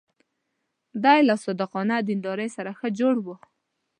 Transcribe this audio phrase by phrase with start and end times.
[1.03, 3.27] دی له صادقانه دیندارۍ سره ښه جوړ و.